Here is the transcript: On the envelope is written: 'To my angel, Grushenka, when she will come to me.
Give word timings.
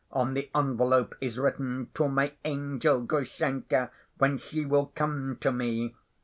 On 0.11 0.33
the 0.33 0.49
envelope 0.55 1.13
is 1.21 1.37
written: 1.37 1.91
'To 1.93 2.07
my 2.09 2.33
angel, 2.43 3.03
Grushenka, 3.05 3.91
when 4.17 4.35
she 4.39 4.65
will 4.65 4.87
come 4.95 5.37
to 5.41 5.51
me. 5.51 5.93